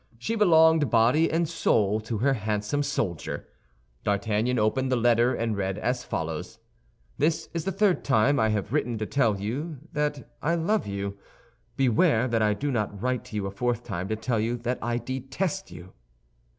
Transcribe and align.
She 0.17 0.33
belonged 0.35 0.89
body 0.89 1.29
and 1.31 1.47
soul 1.47 1.99
to 1.99 2.17
her 2.17 2.33
handsome 2.33 2.81
soldier. 2.81 3.47
D'Artagnan 4.03 4.57
opened 4.57 4.91
the 4.91 4.95
letter 4.95 5.35
and 5.35 5.55
read 5.55 5.77
as 5.77 6.03
follows: 6.03 6.57
This 7.19 7.49
is 7.53 7.65
the 7.65 7.71
third 7.71 8.03
time 8.03 8.39
I 8.39 8.49
have 8.49 8.73
written 8.73 8.93
to 8.93 8.93
you 8.93 8.97
to 8.97 9.05
tell 9.05 9.39
you 9.39 9.77
that 9.93 10.27
I 10.41 10.55
love 10.55 10.87
you. 10.87 11.19
Beware 11.77 12.27
that 12.29 12.41
I 12.41 12.55
do 12.55 12.71
not 12.71 12.99
write 12.99 13.23
to 13.25 13.35
you 13.35 13.45
a 13.45 13.51
fourth 13.51 13.83
time 13.83 14.07
to 14.07 14.15
tell 14.15 14.39
you 14.39 14.57
that 14.57 14.79
I 14.81 14.97
detest 14.97 15.69
you. 15.69 15.93